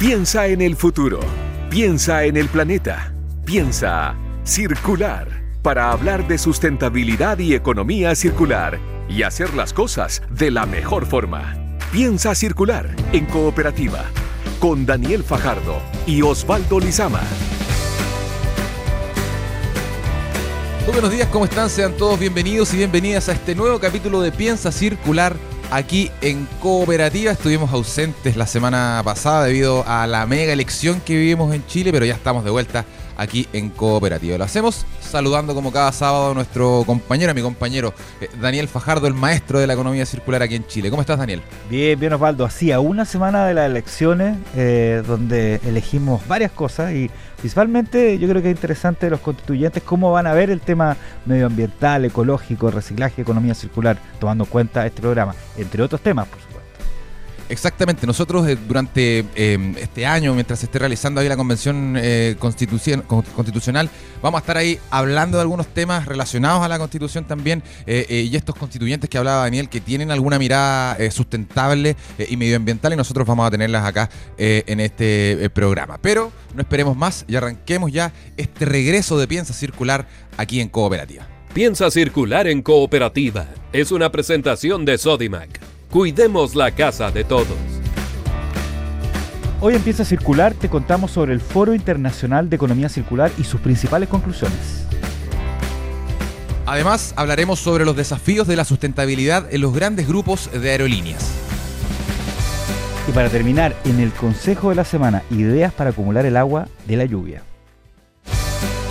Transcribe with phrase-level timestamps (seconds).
[0.00, 1.20] Piensa en el futuro.
[1.68, 3.12] Piensa en el planeta.
[3.44, 5.28] Piensa circular
[5.60, 11.54] para hablar de sustentabilidad y economía circular y hacer las cosas de la mejor forma.
[11.92, 14.06] Piensa circular en cooperativa
[14.58, 17.20] con Daniel Fajardo y Osvaldo Lizama.
[20.86, 21.68] Muy buenos días, ¿cómo están?
[21.68, 25.36] Sean todos bienvenidos y bienvenidas a este nuevo capítulo de Piensa Circular
[25.70, 27.32] aquí en Cooperativa.
[27.32, 32.04] Estuvimos ausentes la semana pasada debido a la mega elección que vivimos en Chile, pero
[32.04, 32.84] ya estamos de vuelta
[33.20, 34.38] aquí en Cooperativa.
[34.38, 39.06] Lo hacemos saludando como cada sábado a nuestro compañero, a mi compañero eh, Daniel Fajardo,
[39.06, 40.88] el maestro de la economía circular aquí en Chile.
[40.88, 41.42] ¿Cómo estás, Daniel?
[41.68, 42.46] Bien, bien, Osvaldo.
[42.46, 48.26] Así, a una semana de las elecciones, eh, donde elegimos varias cosas y principalmente yo
[48.26, 53.20] creo que es interesante los constituyentes cómo van a ver el tema medioambiental, ecológico, reciclaje,
[53.20, 56.26] economía circular, tomando en cuenta este programa, entre otros temas.
[57.50, 62.36] Exactamente, nosotros eh, durante eh, este año, mientras se esté realizando ahí la convención eh,
[62.38, 63.90] constitucional,
[64.22, 68.54] vamos a estar ahí hablando de algunos temas relacionados a la constitución también y estos
[68.54, 71.96] constituyentes que hablaba Daniel, que tienen alguna mirada sustentable
[72.28, 75.98] y medioambiental y nosotros vamos a tenerlas acá en este programa.
[76.00, 81.26] Pero no esperemos más y arranquemos ya este regreso de Piensa Circular aquí en Cooperativa.
[81.52, 87.48] Piensa Circular en Cooperativa es una presentación de Sodimac Cuidemos la casa de todos.
[89.60, 93.60] Hoy empieza a circular, te contamos sobre el Foro Internacional de Economía Circular y sus
[93.60, 94.86] principales conclusiones.
[96.64, 101.28] Además, hablaremos sobre los desafíos de la sustentabilidad en los grandes grupos de aerolíneas.
[103.08, 106.96] Y para terminar, en el Consejo de la Semana, ideas para acumular el agua de
[106.98, 107.42] la lluvia.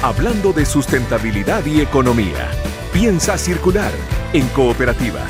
[0.04, 2.52] Hablando de sustentabilidad y economía,
[2.92, 3.94] piensa circular
[4.34, 5.26] en cooperativa.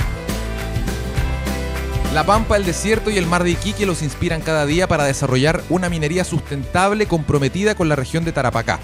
[2.14, 5.62] La Pampa, el desierto y el mar de Iquique los inspiran cada día para desarrollar
[5.70, 8.80] una minería sustentable comprometida con la región de Tarapacá.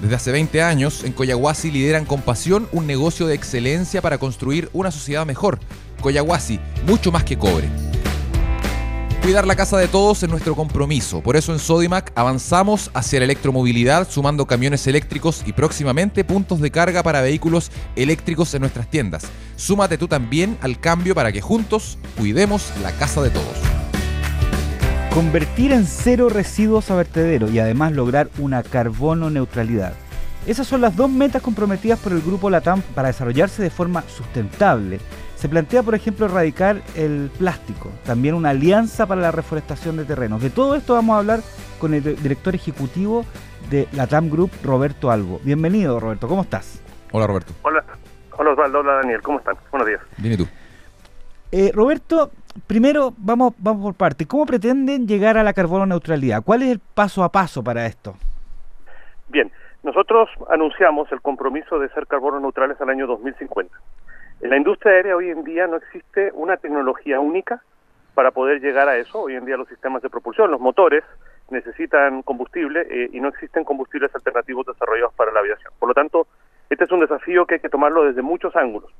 [0.00, 4.70] Desde hace 20 años, en Coyahuasi lideran con pasión un negocio de excelencia para construir
[4.72, 5.58] una sociedad mejor.
[6.00, 7.68] Coyahuasi, mucho más que cobre.
[9.22, 11.20] Cuidar la casa de todos es nuestro compromiso.
[11.20, 16.70] Por eso en Sodimac avanzamos hacia la electromovilidad sumando camiones eléctricos y próximamente puntos de
[16.70, 19.24] carga para vehículos eléctricos en nuestras tiendas.
[19.56, 23.58] Súmate tú también al cambio para que juntos cuidemos la casa de todos.
[25.12, 29.92] Convertir en cero residuos a vertedero y además lograr una carbono neutralidad.
[30.46, 34.98] Esas son las dos metas comprometidas por el grupo LATAM para desarrollarse de forma sustentable
[35.40, 40.42] se plantea, por ejemplo, erradicar el plástico, también una alianza para la reforestación de terrenos.
[40.42, 41.40] De todo esto vamos a hablar
[41.80, 43.24] con el director ejecutivo
[43.70, 45.40] de la TAM Group, Roberto Albo.
[45.42, 46.84] Bienvenido, Roberto, ¿cómo estás?
[47.10, 47.54] Hola, Roberto.
[47.62, 47.82] Hola,
[48.36, 49.56] hola Osvaldo, hola Daniel, ¿cómo están?
[49.70, 50.02] Buenos días.
[50.18, 50.44] Bien, ¿y tú?
[51.52, 52.32] Eh, Roberto,
[52.66, 54.26] primero vamos, vamos por parte.
[54.26, 56.42] ¿Cómo pretenden llegar a la carbono neutralidad?
[56.44, 58.14] ¿Cuál es el paso a paso para esto?
[59.28, 59.50] Bien,
[59.82, 63.74] nosotros anunciamos el compromiso de ser carbono neutrales al año 2050.
[64.40, 67.62] En la industria aérea hoy en día no existe una tecnología única
[68.14, 69.20] para poder llegar a eso.
[69.20, 71.04] Hoy en día los sistemas de propulsión, los motores,
[71.50, 75.72] necesitan combustible eh, y no existen combustibles alternativos desarrollados para la aviación.
[75.78, 76.26] Por lo tanto,
[76.70, 78.90] este es un desafío que hay que tomarlo desde muchos ángulos.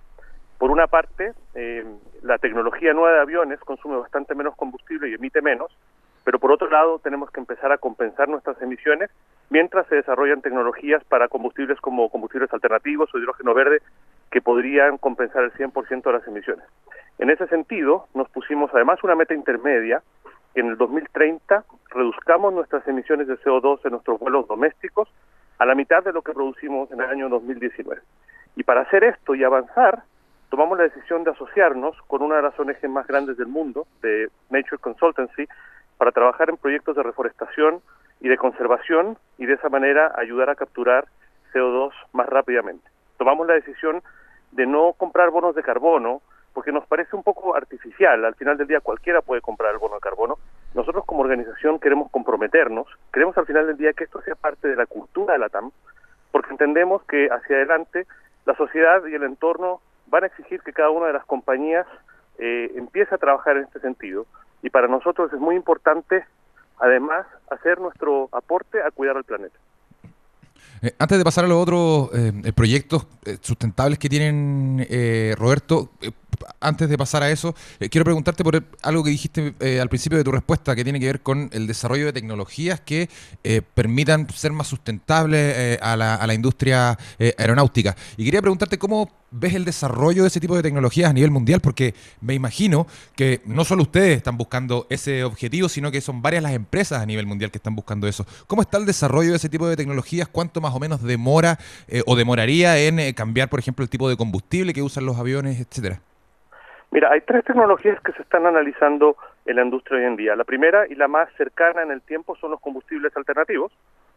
[0.58, 1.86] Por una parte, eh,
[2.22, 5.74] la tecnología nueva de aviones consume bastante menos combustible y emite menos,
[6.22, 9.10] pero por otro lado tenemos que empezar a compensar nuestras emisiones
[9.48, 13.80] mientras se desarrollan tecnologías para combustibles como combustibles alternativos o hidrógeno verde
[14.30, 16.64] que podrían compensar el 100% de las emisiones.
[17.18, 20.02] En ese sentido, nos pusimos además una meta intermedia
[20.54, 25.08] que en el 2030 reduzcamos nuestras emisiones de CO2 en nuestros vuelos domésticos
[25.58, 28.00] a la mitad de lo que producimos en el año 2019.
[28.56, 30.02] Y para hacer esto y avanzar,
[30.48, 34.28] tomamos la decisión de asociarnos con una de las ONG más grandes del mundo, de
[34.48, 35.46] Nature Consultancy,
[35.98, 37.80] para trabajar en proyectos de reforestación
[38.20, 41.06] y de conservación y de esa manera ayudar a capturar
[41.52, 42.88] CO2 más rápidamente.
[43.18, 44.02] Tomamos la decisión
[44.52, 46.22] de no comprar bonos de carbono,
[46.52, 48.24] porque nos parece un poco artificial.
[48.24, 50.38] Al final del día cualquiera puede comprar el bono de carbono.
[50.74, 54.76] Nosotros como organización queremos comprometernos, queremos al final del día que esto sea parte de
[54.76, 55.70] la cultura de la TAM,
[56.32, 58.06] porque entendemos que hacia adelante
[58.46, 61.86] la sociedad y el entorno van a exigir que cada una de las compañías
[62.38, 64.26] eh, empiece a trabajar en este sentido.
[64.62, 66.24] Y para nosotros es muy importante,
[66.78, 69.56] además, hacer nuestro aporte a cuidar al planeta.
[70.82, 74.86] Eh, antes de pasar a los otros eh, proyectos eh, sustentables que tienen,
[75.36, 75.90] Roberto,
[76.60, 80.18] antes de pasar a eso, eh, quiero preguntarte por algo que dijiste eh, al principio
[80.18, 83.08] de tu respuesta, que tiene que ver con el desarrollo de tecnologías que
[83.44, 86.98] eh, permitan ser más sustentables a la, a, la, industria
[87.38, 87.96] aeronáutica.
[88.16, 91.60] Y quería preguntarte cómo ves el desarrollo de ese tipo de tecnologías a nivel mundial,
[91.60, 96.42] porque me imagino que no solo ustedes están buscando ese objetivo, sino que son varias
[96.42, 98.26] las empresas a nivel mundial que están buscando eso.
[98.46, 100.28] ¿Cómo está el desarrollo de ese tipo de tecnologías?
[100.28, 101.58] ¿Cuánto más o menos demora
[102.06, 106.00] o demoraría en cambiar, por ejemplo, el tipo de combustible que usan los aviones, etcétera?
[106.92, 109.16] Mira, hay tres tecnologías que se están analizando
[109.46, 110.34] en la industria hoy en día.
[110.34, 113.72] La primera y la más cercana en el tiempo son los combustibles alternativos.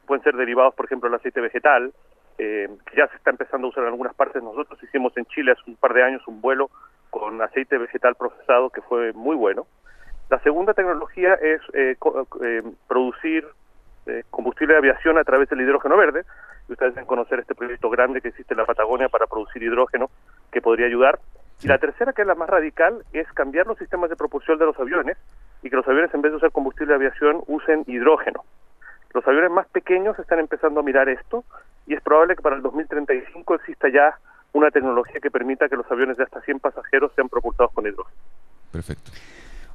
[0.07, 1.93] Pueden ser derivados, por ejemplo, del aceite vegetal,
[2.39, 4.41] eh, que ya se está empezando a usar en algunas partes.
[4.41, 6.71] Nosotros hicimos en Chile hace un par de años un vuelo
[7.11, 9.67] con aceite vegetal procesado que fue muy bueno.
[10.31, 11.95] La segunda tecnología es eh,
[12.43, 13.45] eh, producir
[14.31, 16.23] combustible de aviación a través del hidrógeno verde.
[16.67, 20.09] Y ustedes deben conocer este proyecto grande que existe en la Patagonia para producir hidrógeno
[20.51, 21.19] que podría ayudar.
[21.63, 24.65] Y la tercera, que es la más radical, es cambiar los sistemas de propulsión de
[24.65, 25.17] los aviones
[25.61, 28.43] y que los aviones, en vez de usar combustible de aviación, usen hidrógeno.
[29.13, 31.45] Los aviones más pequeños están empezando a mirar esto
[31.87, 34.17] y es probable que para el 2035 exista ya
[34.51, 38.17] una tecnología que permita que los aviones de hasta 100 pasajeros sean propulsados con hidrógeno.
[38.71, 39.11] Perfecto.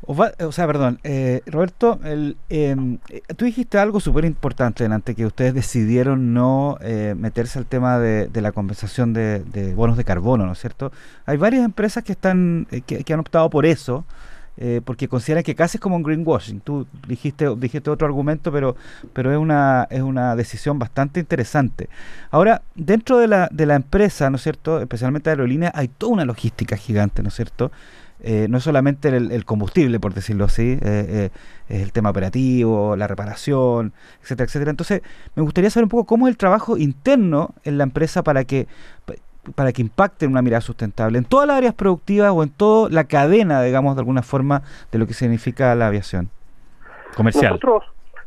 [0.07, 5.27] O, sea, perdón, eh, Roberto, el, em, eh, tú dijiste algo súper importante delante, que
[5.27, 10.53] ustedes decidieron no eh, meterse al tema de, la compensación de, bonos de carbono, ¿no
[10.53, 10.93] es cierto?
[11.27, 14.05] Hay varias empresas que, están, que, han optado por eso,
[14.85, 16.61] porque consideran que casi es como un greenwashing.
[16.61, 18.75] Tú dijiste, dijiste otro argumento, pero,
[19.13, 21.89] pero es, una, es una decisión bastante interesante.
[22.31, 26.13] Ahora, dentro de la, de la empresa, ¿no es cierto?, especialmente de aerolíneas, hay toda
[26.13, 27.71] una logística gigante, ¿no es cierto?,
[28.21, 31.31] eh, no es solamente el, combustible, por decirlo así, eh, eh,
[31.69, 33.93] es el tema operativo, la reparación,
[34.23, 34.71] etcétera, etcétera.
[34.71, 35.03] Entonces,
[35.37, 38.67] me gustaría saber un poco cómo es el trabajo interno en la empresa para que
[39.55, 42.91] para que impacte en una mirada sustentable en todas las áreas productivas o en toda
[42.91, 44.63] la cadena, digamos, de alguna forma,
[44.93, 46.29] de lo que significa la aviación
[47.17, 47.53] comercial.
[47.53, 47.85] Nosotros,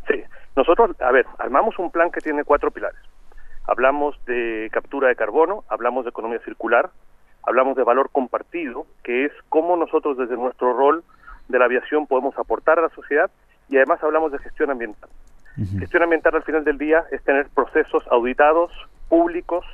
[0.08, 0.24] sí,
[0.56, 3.00] nosotros, a ver, armamos un plan que tiene cuatro pilares.
[3.68, 6.90] Hablamos de captura de carbono, hablamos de economía circular,
[7.44, 11.04] hablamos de valor compartido, que es cómo nosotros desde nuestro rol
[11.48, 13.30] de la aviación podemos aportar a la sociedad
[13.70, 15.10] y además hablamos de gestión ambiental.
[15.80, 18.72] Gestión ambiental al final del día es tener procesos auditados,
[19.10, 19.66] públicos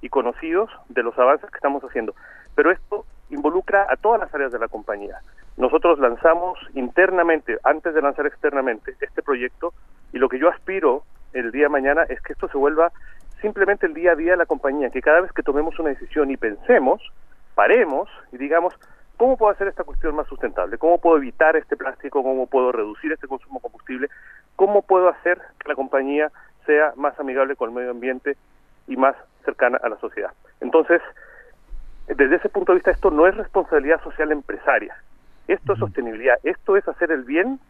[0.00, 2.14] y conocidos de los avances que estamos haciendo.
[2.54, 5.18] Pero esto involucra a todas las áreas de la compañía.
[5.56, 9.72] Nosotros lanzamos internamente, antes de lanzar externamente, este proyecto
[10.12, 12.92] y lo que yo aspiro el día de mañana es que esto se vuelva
[13.44, 16.30] simplemente el día a día de la compañía, que cada vez que tomemos una decisión
[16.30, 17.02] y pensemos,
[17.54, 18.72] paremos y digamos,
[19.18, 20.78] ¿cómo puedo hacer esta cuestión más sustentable?
[20.78, 22.22] ¿Cómo puedo evitar este plástico?
[22.22, 24.08] ¿Cómo puedo reducir este consumo de combustible?
[24.56, 26.32] ¿Cómo puedo hacer que la compañía
[26.64, 28.38] sea más amigable con el medio ambiente
[28.88, 29.14] y más
[29.44, 30.32] cercana a la sociedad?
[30.62, 31.02] Entonces,
[32.06, 34.96] desde ese punto de vista, esto no es responsabilidad social empresaria,
[35.48, 37.60] esto es sostenibilidad, esto es hacer el bien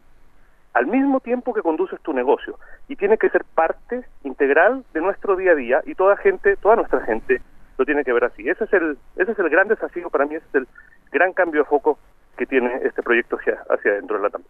[0.75, 5.37] al mismo tiempo que conduces tu negocio y tiene que ser parte integral de nuestro
[5.37, 7.41] día a día y toda gente, toda nuestra gente
[7.77, 8.47] lo tiene que ver así.
[8.47, 10.67] Ese es el ese es el gran desafío para mí, ese es el
[11.13, 11.97] gran cambio de foco
[12.37, 14.41] que tiene este proyecto hacia hacia dentro de la TAM.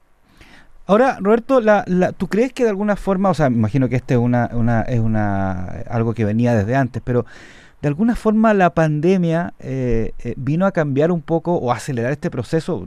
[0.88, 3.96] Ahora, Roberto, la, la, ¿tú crees que de alguna forma, o sea, me imagino que
[3.96, 7.26] este es una, una, es una algo que venía desde antes, pero
[7.86, 12.32] de alguna forma la pandemia eh, eh, vino a cambiar un poco o acelerar este
[12.32, 12.84] proceso.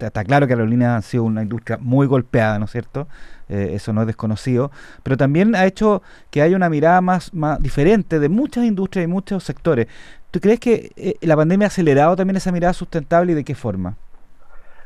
[0.00, 3.06] está claro que aerolíneas han sido una industria muy golpeada, ¿no es cierto?
[3.48, 4.72] Eh, eso no es desconocido,
[5.04, 6.02] pero también ha hecho
[6.32, 9.86] que haya una mirada más, más diferente de muchas industrias y muchos sectores.
[10.32, 13.94] ¿Tú crees que la pandemia ha acelerado también esa mirada sustentable y de qué forma?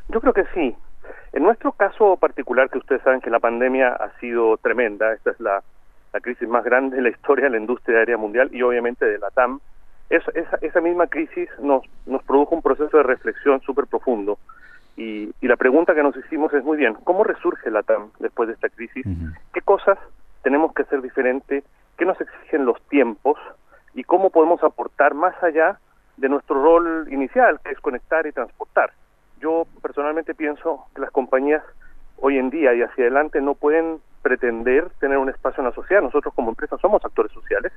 [0.09, 0.75] Yo creo que sí.
[1.33, 5.39] En nuestro caso particular, que ustedes saben que la pandemia ha sido tremenda, esta es
[5.39, 5.63] la
[6.15, 9.17] la crisis más grande de la historia de la industria aérea mundial y obviamente de
[9.17, 9.59] la TAM,
[10.09, 10.31] esa,
[10.61, 14.39] esa misma crisis nos, nos produjo un proceso de reflexión súper profundo.
[14.95, 18.47] Y, y, la pregunta que nos hicimos es muy bien, ¿cómo resurge la TAM después
[18.47, 19.05] de esta crisis?
[19.53, 19.97] ¿Qué cosas
[20.41, 21.65] tenemos que hacer diferente?
[21.97, 23.37] ¿Qué nos exigen los tiempos?
[23.93, 25.79] ¿Y cómo podemos aportar más allá
[26.15, 28.93] de nuestro rol inicial, que es conectar y transportar?
[29.41, 31.61] Yo personalmente pienso que las compañías
[32.15, 36.01] hoy en día y hacia adelante no pueden pretender tener un espacio en la sociedad.
[36.01, 37.71] Nosotros como empresa somos actores sociales,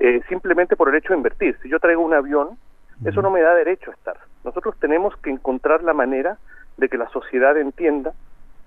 [0.00, 1.58] eh, simplemente por el hecho de invertir.
[1.62, 2.56] Si yo traigo un avión,
[3.04, 4.16] eso no me da derecho a estar.
[4.44, 6.38] Nosotros tenemos que encontrar la manera
[6.78, 8.14] de que la sociedad entienda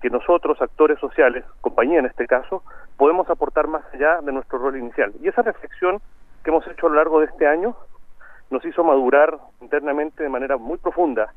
[0.00, 2.62] que nosotros, actores sociales, compañía en este caso,
[2.96, 5.12] podemos aportar más allá de nuestro rol inicial.
[5.20, 6.00] Y esa reflexión
[6.44, 7.74] que hemos hecho a lo largo de este año
[8.50, 11.34] nos hizo madurar internamente de manera muy profunda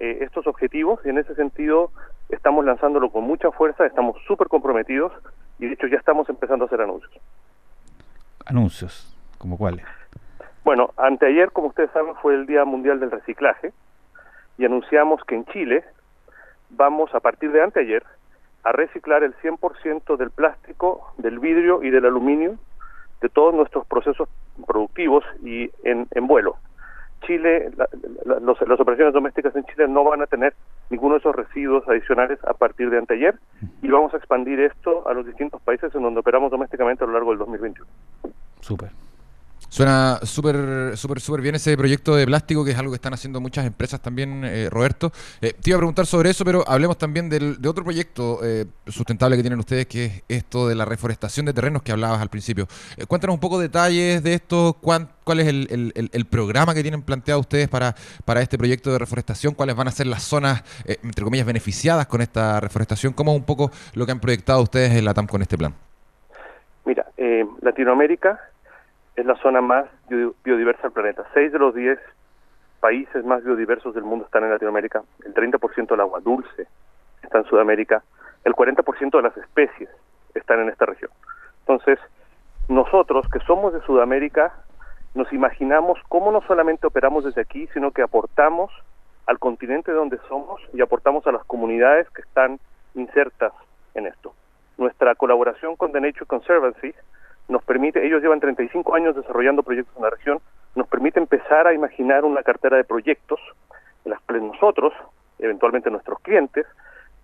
[0.00, 1.90] eh, estos objetivos y en ese sentido
[2.30, 5.12] estamos lanzándolo con mucha fuerza, estamos súper comprometidos
[5.58, 7.12] y de hecho ya estamos empezando a hacer anuncios.
[8.46, 9.16] ¿Anuncios?
[9.38, 9.84] ¿Como cuáles?
[10.64, 13.72] Bueno, anteayer, como ustedes saben, fue el Día Mundial del Reciclaje
[14.58, 15.84] y anunciamos que en Chile
[16.70, 18.02] vamos a partir de anteayer
[18.64, 22.58] a reciclar el 100% del plástico, del vidrio y del aluminio
[23.20, 24.28] de todos nuestros procesos
[24.66, 26.56] productivos y en, en vuelo.
[27.26, 27.70] Chile,
[28.24, 30.54] las operaciones domésticas en Chile no van a tener
[30.88, 33.34] ninguno de esos residuos adicionales a partir de anteayer
[33.82, 37.12] y vamos a expandir esto a los distintos países en donde operamos domésticamente a lo
[37.14, 37.86] largo del 2021.
[38.60, 38.90] Súper.
[39.68, 43.40] Suena súper, súper, súper bien ese proyecto de plástico, que es algo que están haciendo
[43.40, 45.12] muchas empresas también, eh, Roberto.
[45.40, 48.66] Eh, te iba a preguntar sobre eso, pero hablemos también del, de otro proyecto eh,
[48.88, 52.30] sustentable que tienen ustedes, que es esto de la reforestación de terrenos que hablabas al
[52.30, 52.66] principio.
[53.06, 57.68] cuéntanos un poco detalles de esto, cuál es el, el, programa que tienen planteado ustedes
[57.68, 62.06] para, para este proyecto de reforestación, cuáles van a ser las zonas, entre comillas, beneficiadas
[62.06, 65.28] con esta reforestación, cómo es un poco lo que han proyectado ustedes en la TAM
[65.28, 65.74] con este plan.
[66.84, 67.06] Mira,
[67.62, 68.40] Latinoamérica
[69.20, 71.24] es la zona más biodiversa del planeta.
[71.34, 71.98] Seis de los diez
[72.80, 76.66] países más biodiversos del mundo están en Latinoamérica, el 30% del agua dulce
[77.22, 78.02] está en Sudamérica,
[78.44, 79.90] el 40% de las especies
[80.34, 81.10] están en esta región.
[81.60, 81.98] Entonces,
[82.68, 84.54] nosotros que somos de Sudamérica,
[85.14, 88.72] nos imaginamos cómo no solamente operamos desde aquí, sino que aportamos
[89.26, 92.58] al continente donde somos y aportamos a las comunidades que están
[92.94, 93.52] insertas
[93.92, 94.32] en esto.
[94.78, 96.94] Nuestra colaboración con The Nature Conservancy
[97.50, 100.38] nos permite, ellos llevan 35 años desarrollando proyectos en la región,
[100.76, 103.40] nos permite empezar a imaginar una cartera de proyectos
[104.04, 104.94] en las cuales nosotros,
[105.38, 106.66] eventualmente nuestros clientes,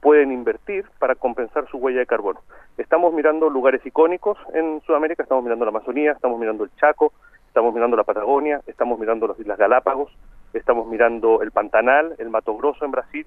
[0.01, 2.41] pueden invertir para compensar su huella de carbono.
[2.77, 7.13] Estamos mirando lugares icónicos en Sudamérica, estamos mirando la Amazonía, estamos mirando el Chaco,
[7.47, 10.13] estamos mirando la Patagonia, estamos mirando las Islas Galápagos,
[10.53, 13.27] estamos mirando el Pantanal, el Mato Grosso en Brasil,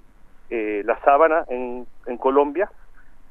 [0.50, 2.70] eh, la Sábana en, en Colombia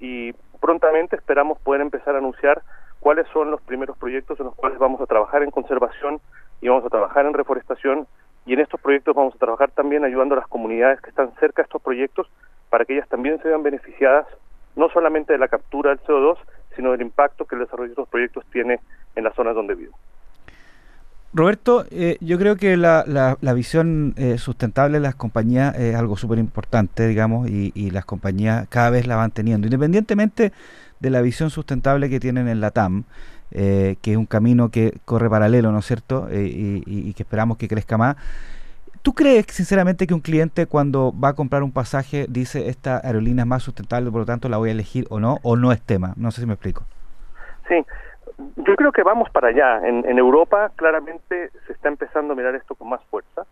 [0.00, 2.62] y prontamente esperamos poder empezar a anunciar
[3.00, 6.21] cuáles son los primeros proyectos en los cuales vamos a trabajar en conservación
[6.61, 8.07] y vamos a trabajar en reforestación
[8.47, 11.62] y en estos proyectos vamos a trabajar también ayudando a las comunidades que están cerca
[11.62, 12.28] de estos proyectos
[12.71, 14.26] para que ellas también se vean beneficiadas
[14.76, 16.38] no solamente de la captura del CO2,
[16.76, 18.81] sino del impacto que el desarrollo de estos proyectos tiene
[19.17, 19.99] en las zonas donde vivo.
[21.35, 26.17] Roberto, eh, yo creo que la, la, visión eh, sustentable de las compañías es algo
[26.17, 30.52] súper importante, digamos, y, y, las compañías cada vez la van teniendo, independientemente
[31.00, 33.05] de la visión sustentable que tienen en la TAM,
[33.50, 36.28] eh, que es un camino que corre paralelo, ¿no es cierto?
[36.31, 38.17] Eh, y, que esperamos que crezca más.
[39.02, 43.45] ¿Tú crees sinceramente que un cliente cuando va a comprar un pasaje dice esta aerolínea
[43.45, 45.81] es más sustentable, por lo tanto la voy a elegir o no, o no es
[45.81, 46.12] tema?
[46.17, 46.85] No sé si me explico.
[47.69, 47.85] Sí,
[48.57, 49.87] yo creo que vamos para allá.
[49.87, 53.47] En, Europa claramente se está empezando a mirar esto con más fuerza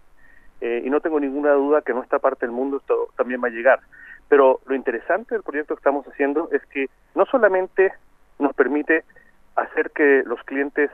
[0.61, 3.49] eh, y no tengo ninguna duda que en nuestra parte del mundo esto también va
[3.49, 3.81] a llegar.
[4.29, 7.93] Pero lo interesante del proyecto que estamos haciendo es que no solamente
[8.39, 9.05] nos permite
[9.55, 10.91] hacer que los clientes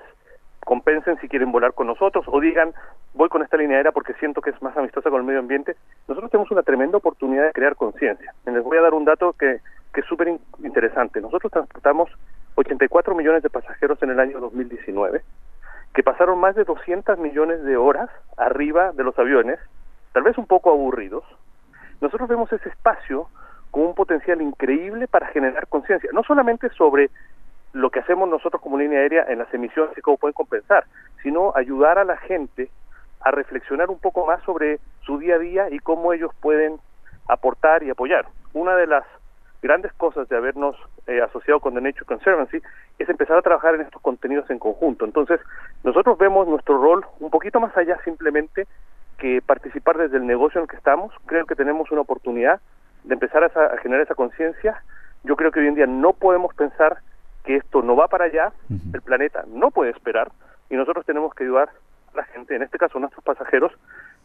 [0.65, 2.73] compensen si quieren volar con nosotros o digan
[3.15, 5.77] voy con esta línea aérea porque siento que es más amistosa con el medio ambiente,
[6.09, 8.35] nosotros tenemos una tremenda oportunidad de crear conciencia.
[8.47, 9.61] Les voy a dar un dato que,
[9.93, 11.21] que es súper interesante.
[11.21, 12.11] Nosotros transportamos
[12.55, 15.23] 84 millones de pasajeros en el año 2019,
[15.95, 19.59] que pasaron más de 200 millones de horas arriba de los aviones,
[20.13, 21.25] tal vez un poco aburridos,
[22.03, 23.29] nosotros vemos ese espacio
[23.71, 27.11] como un potencial increíble para generar conciencia, no solamente sobre
[27.73, 30.85] lo que hacemos nosotros como línea aérea en las emisiones y cómo pueden compensar,
[31.23, 32.69] sino ayudar a la gente
[33.21, 36.79] a reflexionar un poco más sobre su día a día y cómo ellos pueden
[37.29, 38.27] aportar y apoyar.
[38.53, 39.05] Una de las
[39.63, 42.61] grandes cosas de habernos eh, asociado con The Nature Conservancy
[42.99, 45.05] es empezar a trabajar en estos contenidos en conjunto.
[45.05, 45.41] Entonces,
[45.85, 48.67] nosotros vemos nuestro rol un poquito más allá simplemente
[49.23, 51.15] que participar desde el negocio en el que estamos.
[51.27, 52.61] Creo que tenemos una oportunidad
[53.05, 54.83] de empezar a, generar esa conciencia.
[55.23, 56.99] Yo creo que hoy en día no podemos pensar
[57.45, 58.53] que esto no va para allá,
[58.93, 60.33] el planeta no puede esperar
[60.71, 61.71] y nosotros tenemos que ayudar
[62.13, 63.71] a la gente, en este caso a nuestros pasajeros,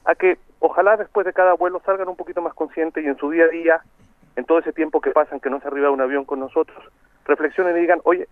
[0.04, 3.30] a que ojalá después de cada vuelo salgan un poquito más conscientes y en su
[3.30, 3.82] día a día,
[4.36, 6.84] en todo ese tiempo que pasan que no se arriba un avión con nosotros,
[7.26, 8.28] reflexionen y digan, oye,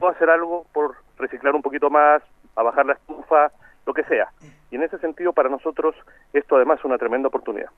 [0.00, 2.22] puedo hacer algo por reciclar un poquito más,
[2.56, 3.52] a bajar la estufa,
[3.86, 4.32] lo que sea.
[4.70, 5.94] Y en ese sentido, para nosotros,
[6.32, 7.70] esto además es una tremenda oportunidad.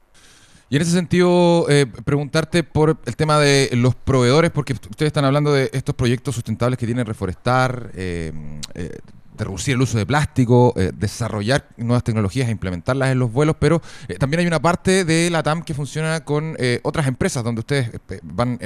[0.71, 5.25] Y en ese sentido, eh, preguntarte por el tema de los proveedores, porque ustedes están
[5.25, 8.33] hablando de estos proyectos sustentables que tienen Reforestar, eh,
[8.75, 8.99] eh,
[9.45, 13.81] reducir el uso de plástico, eh, desarrollar nuevas tecnologías e implementarlas en los vuelos, pero
[14.09, 17.61] eh, también hay una parte de la TAM que funciona con eh, otras empresas donde
[17.61, 17.91] ustedes
[18.23, 18.59] van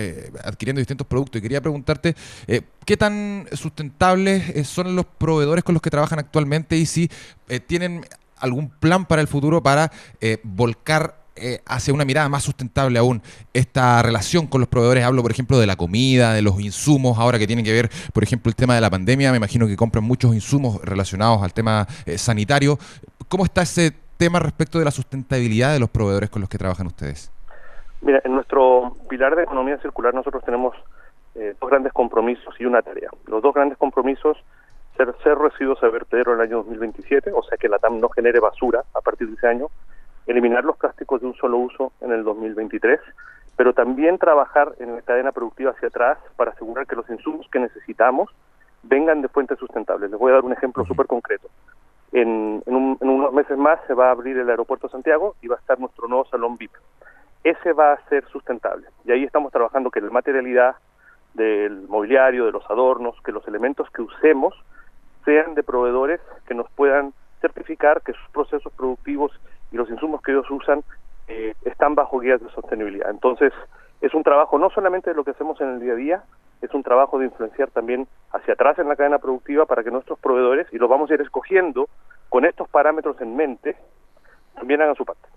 [0.45, 1.39] adquiriendo distintos productos.
[1.39, 2.15] Y quería preguntarte,
[2.85, 7.11] ¿qué tan sustentables son los proveedores con los que trabajan actualmente y si
[7.67, 8.05] tienen
[8.37, 9.91] algún plan para el futuro para
[10.43, 11.61] volcar eh,
[11.93, 13.23] una mirada más sustentable aún
[13.53, 15.05] esta relación con los proveedores.
[15.05, 18.23] Hablo, por ejemplo, de la comida, de los insumos, ahora que tienen que ver, por
[18.23, 19.31] ejemplo, el tema de la pandemia.
[19.31, 22.79] Me imagino que compran muchos insumos relacionados al tema eh, sanitario.
[23.29, 26.87] ¿Cómo está ese temas respecto de la sustentabilidad de los proveedores con los que trabajan
[26.87, 27.33] ustedes?
[28.03, 30.77] Mira, en nuestro pilar de economía circular nosotros tenemos
[31.35, 33.09] eh, dos grandes compromisos y una tarea.
[33.27, 34.37] Los dos grandes compromisos,
[34.97, 38.09] ser, ser residuos de vertedero en el año 2027, o sea que la TAM no
[38.11, 39.69] genere basura a partir de ese año,
[40.27, 43.01] eliminar los plásticos de un solo uso en el 2023,
[43.57, 47.59] pero también trabajar en la cadena productiva hacia atrás para asegurar que los insumos que
[47.59, 48.31] necesitamos
[48.83, 50.11] vengan de fuentes sustentables.
[50.11, 51.49] Les voy a dar un ejemplo súper concreto.
[52.13, 55.57] En, en, unos meses más se va a abrir el aeropuerto de Santiago y va
[55.57, 56.73] a estar nuestro nuevo salón VIP.
[57.45, 58.87] Ese va a ser sustentable.
[59.05, 60.77] Y ahí estamos trabajando que la materialidad
[61.35, 64.55] del mobiliario, de los adornos, que los elementos que usemos
[65.25, 69.33] sean de proveedores que nos puedan certificar que sus procesos productivos
[69.73, 70.83] y los insumos que ellos usan
[71.29, 73.11] eh, están bajo guías de sostenibilidad.
[73.11, 73.53] Entonces,
[74.01, 76.23] es un trabajo no solamente de lo que hacemos en el día a día,
[76.61, 80.19] es un trabajo de influenciar también hacia atrás en la cadena productiva para que nuestros
[80.19, 81.89] proveedores, y lo vamos a ir escogiendo
[82.29, 83.77] con estos parámetros en mente,
[84.55, 85.29] también hagan su parte.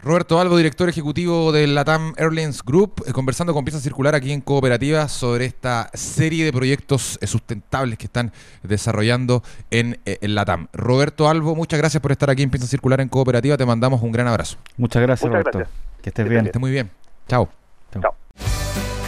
[0.00, 4.40] Roberto Albo, director ejecutivo del Latam Airlines Group, eh, conversando con Piensa Circular aquí en
[4.40, 10.68] Cooperativa sobre esta serie de proyectos eh, sustentables que están desarrollando en, eh, Latam.
[10.72, 13.56] Roberto Albo, muchas gracias por estar aquí en Piensa Circular en Cooperativa.
[13.56, 14.56] Te mandamos un gran abrazo.
[14.76, 15.62] Muchas gracias, Roberto.
[16.00, 16.42] Que estés bien.
[16.42, 16.90] Que estés muy bien.
[17.26, 17.48] Chao.
[17.92, 18.14] Chao.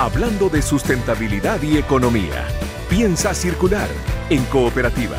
[0.01, 2.49] Hablando de sustentabilidad y economía,
[2.89, 3.89] Piensa Circular
[4.29, 5.19] en Cooperativa.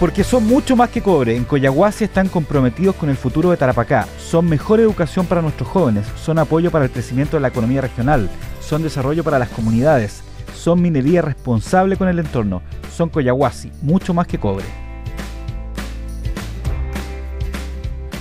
[0.00, 1.36] Porque son mucho más que cobre.
[1.36, 4.08] En Coyahuasi están comprometidos con el futuro de Tarapacá.
[4.18, 6.06] Son mejor educación para nuestros jóvenes.
[6.16, 8.30] Son apoyo para el crecimiento de la economía regional.
[8.60, 10.22] Son desarrollo para las comunidades.
[10.54, 12.62] Son minería responsable con el entorno.
[12.90, 14.64] Son Coyahuasi, mucho más que cobre.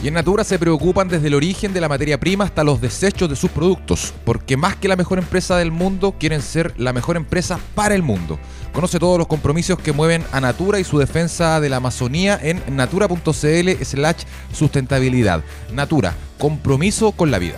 [0.01, 3.29] Y en Natura se preocupan desde el origen de la materia prima hasta los desechos
[3.29, 7.17] de sus productos, porque más que la mejor empresa del mundo, quieren ser la mejor
[7.17, 8.39] empresa para el mundo.
[8.71, 12.61] Conoce todos los compromisos que mueven a Natura y su defensa de la Amazonía en
[12.73, 15.43] natura.cl slash sustentabilidad.
[15.73, 17.57] Natura, compromiso con la vida.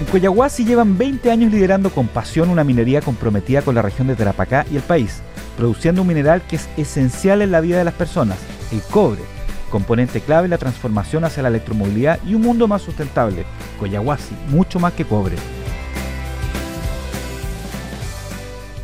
[0.00, 4.16] En Coyahuasi llevan 20 años liderando con pasión una minería comprometida con la región de
[4.16, 5.22] Tarapacá y el país,
[5.56, 8.36] produciendo un mineral que es esencial en la vida de las personas,
[8.70, 9.35] el cobre
[9.70, 13.44] componente clave en la transformación hacia la electromovilidad y un mundo más sustentable.
[13.78, 15.36] Coyahuasi, mucho más que cobre.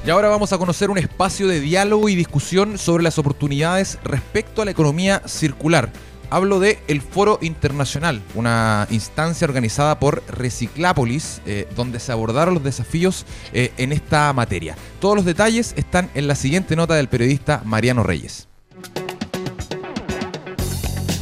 [0.05, 4.61] Y ahora vamos a conocer un espacio de diálogo y discusión sobre las oportunidades respecto
[4.61, 5.90] a la economía circular.
[6.29, 12.64] Hablo de el Foro Internacional, una instancia organizada por Reciclápolis, eh, donde se abordaron los
[12.64, 14.75] desafíos eh, en esta materia.
[14.99, 18.49] Todos los detalles están en la siguiente nota del periodista Mariano Reyes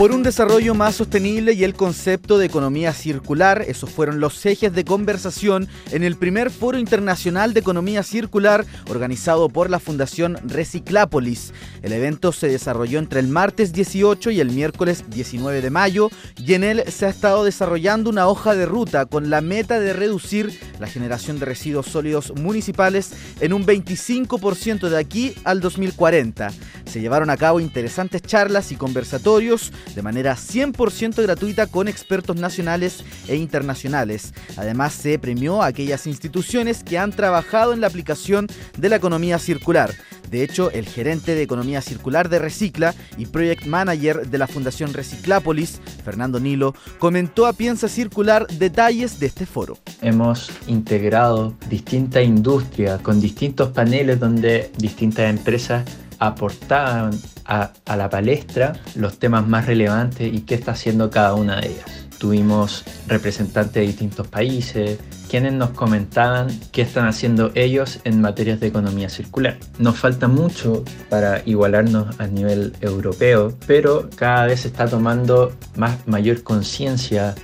[0.01, 3.63] por un desarrollo más sostenible y el concepto de economía circular.
[3.69, 9.51] Esos fueron los ejes de conversación en el primer Foro Internacional de Economía Circular organizado
[9.51, 11.53] por la Fundación Reciclápolis.
[11.83, 16.09] El evento se desarrolló entre el martes 18 y el miércoles 19 de mayo
[16.39, 19.93] y en él se ha estado desarrollando una hoja de ruta con la meta de
[19.93, 26.51] reducir la generación de residuos sólidos municipales en un 25% de aquí al 2040.
[26.87, 33.05] Se llevaron a cabo interesantes charlas y conversatorios de manera 100% gratuita con expertos nacionales
[33.29, 34.33] e internacionales.
[34.57, 39.39] Además, se premió a aquellas instituciones que han trabajado en la aplicación de la economía
[39.39, 39.93] circular.
[40.31, 44.95] De hecho, el gerente de Economía Circular de Recicla y Project Manager de la Fundación
[44.95, 49.77] Reciclápolis, Fernando Nilo, comentó a Piensa Circular detalles de este foro.
[50.01, 55.85] Hemos integrado distintas industrias con distintos paneles donde distintas empresas
[56.21, 57.11] aportaban
[57.47, 62.07] a, la palestra los temas más relevantes y qué está haciendo cada una de ellas.
[62.19, 64.99] Tuvimos representantes de distintos países,
[65.31, 69.57] quienes nos comentaban qué están haciendo ellos en materias de economía circular.
[69.79, 76.07] Nos falta mucho para igualarnos a nivel europeo, pero cada vez se está tomando más,
[76.07, 77.35] mayor conciencia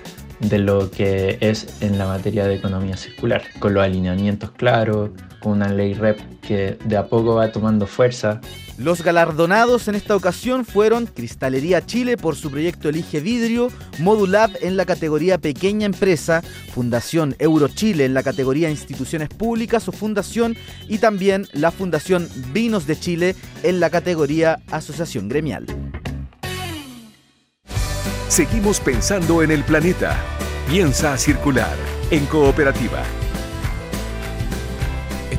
[0.41, 5.11] de lo que es en la materia de economía circular, con los alineamientos claros,
[5.45, 8.41] una ley REP que de a poco va tomando fuerza.
[8.79, 13.69] Los galardonados en esta ocasión fueron Cristalería Chile por su proyecto Elige Vidrio,
[13.99, 16.43] Modulab en la categoría Pequeña Empresa,
[16.75, 20.57] Fundación Euro Chile en la categoría Instituciones Públicas o Fundación
[20.89, 25.67] y también la Fundación Vinos de Chile en la categoría Asociación Gremial.
[28.29, 30.17] Seguimos pensando en el planeta.
[30.69, 31.77] Piensa circular
[32.11, 33.05] en cooperativa.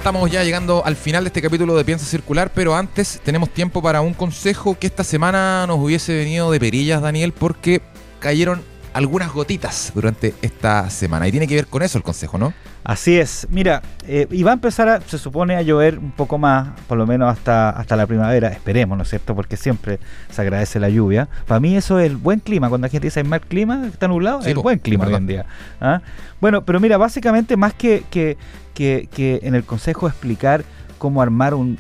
[0.08, 3.82] Estamos ya llegando al final de este capítulo de Piensa Circular, pero antes tenemos tiempo
[3.82, 7.82] para un consejo que esta semana nos hubiese venido de perillas, Daniel, porque
[8.22, 8.64] cayeron
[8.98, 11.28] algunas gotitas durante esta semana.
[11.28, 12.52] Y tiene que ver con eso el consejo, ¿no?
[12.84, 13.48] Así es.
[13.52, 16.98] Mira, eh, y va a empezar, a, se supone, a llover un poco más, por
[16.98, 18.48] lo menos hasta, hasta la primavera.
[18.48, 19.36] Esperemos, ¿no es cierto?
[19.36, 20.00] Porque siempre
[20.32, 21.30] se agradece la lluvia.
[21.46, 22.70] Para mí eso es el buen clima.
[22.70, 25.28] Cuando la gente dice hay mal clima, está nublado, es el buen clima hoy en
[25.28, 25.46] día.
[25.80, 26.02] ¿ah?
[26.42, 28.36] Bueno, pero mira, básicamente más que, que,
[28.74, 30.64] que, en el consejo explicar
[30.98, 31.78] cómo armar un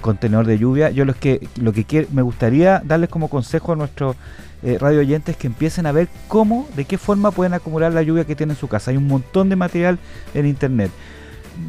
[0.00, 4.16] contenedor de lluvia, yo lo que, lo que me gustaría darles como consejo a nuestros
[4.62, 8.24] eh, radio oyentes que empiecen a ver cómo, de qué forma pueden acumular la lluvia
[8.24, 8.90] que tienen en su casa.
[8.90, 9.98] Hay un montón de material
[10.34, 10.90] en internet.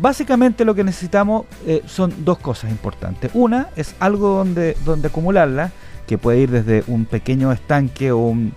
[0.02, 3.32] Básicamente lo que necesitamos eh, son dos cosas importantes.
[3.34, 5.71] Una es algo donde, donde acumularla,
[6.10, 8.54] que puede ir desde un pequeño estanque o un,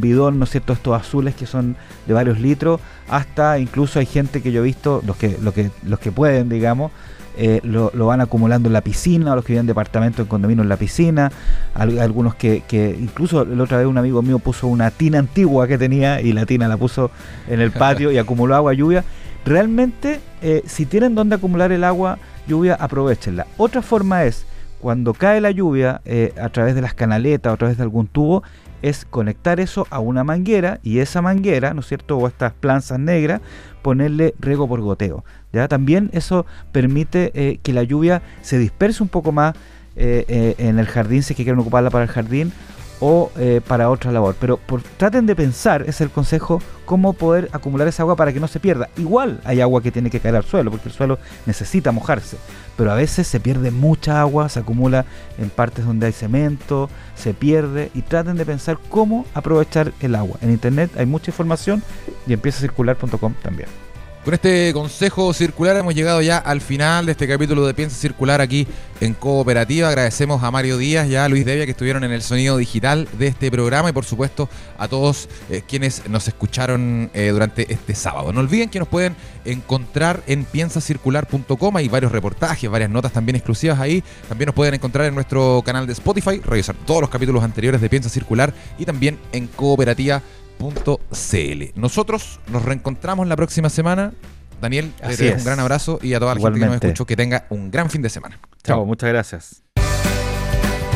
[0.00, 4.42] bidón, ¿no es cierto?, estos azules que son de varios litros, hasta incluso hay gente
[4.42, 6.90] que yo he visto, los que, los que, los que pueden, digamos,
[7.38, 10.68] eh, lo, van acumulando en la piscina, los que viven en departamento en condominio en
[10.68, 11.30] la piscina,
[11.74, 12.64] algunos que,
[12.98, 16.46] incluso la otra vez un amigo mío puso una tina antigua que tenía y la
[16.46, 17.10] tina la puso
[17.46, 19.04] en el patio y acumuló agua lluvia.
[19.46, 23.46] Realmente, eh, si tienen donde acumular el agua lluvia, aprovechenla.
[23.56, 24.44] Otra forma es,
[24.80, 28.08] cuando cae la lluvia eh, a través de las canaletas o a través de algún
[28.08, 28.42] tubo,
[28.82, 32.18] es conectar eso a una manguera y esa manguera, ¿no es cierto?
[32.18, 33.40] O estas planzas negras,
[33.82, 35.24] ponerle riego por goteo.
[35.52, 35.68] ¿ya?
[35.68, 39.54] También eso permite eh, que la lluvia se disperse un poco más
[39.98, 42.52] en el jardín, si es que quieren ocuparla para el jardín,
[43.00, 44.36] o eh, para otra labor.
[44.40, 48.40] Pero por, traten de pensar, es el consejo, cómo poder acumular esa agua para que
[48.40, 48.88] no se pierda.
[48.96, 52.36] Igual hay agua que tiene que caer al suelo, porque el suelo necesita mojarse.
[52.76, 55.04] Pero a veces se pierde mucha agua, se acumula
[55.38, 57.90] en partes donde hay cemento, se pierde.
[57.94, 60.38] Y traten de pensar cómo aprovechar el agua.
[60.42, 61.82] En internet hay mucha información
[62.26, 63.85] y empieza a circular.com también.
[64.26, 68.40] Con este consejo circular hemos llegado ya al final de este capítulo de Piensa Circular
[68.40, 68.66] aquí
[69.00, 69.86] en Cooperativa.
[69.86, 73.28] Agradecemos a Mario Díaz y a Luis Devia que estuvieron en el sonido digital de
[73.28, 78.32] este programa y por supuesto a todos eh, quienes nos escucharon eh, durante este sábado.
[78.32, 81.76] No olviden que nos pueden encontrar en piensacircular.com.
[81.76, 84.02] Hay varios reportajes, varias notas también exclusivas ahí.
[84.28, 87.88] También nos pueden encontrar en nuestro canal de Spotify, revisar todos los capítulos anteriores de
[87.88, 90.20] Piensa Circular y también en Cooperativa
[90.58, 91.62] .cl.
[91.74, 94.12] Nosotros nos reencontramos la próxima semana.
[94.60, 97.46] Daniel, te un gran abrazo y a toda la gente que nos escuchó que tenga
[97.50, 98.38] un gran fin de semana.
[98.62, 99.62] Chao, muchas gracias.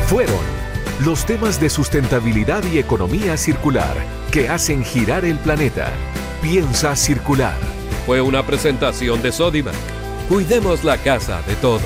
[0.07, 0.39] Fueron
[1.05, 3.95] los temas de sustentabilidad y economía circular
[4.31, 5.89] que hacen girar el planeta.
[6.41, 7.55] Piensa circular.
[8.05, 9.75] Fue una presentación de Sodimac.
[10.27, 11.81] Cuidemos la casa de todos.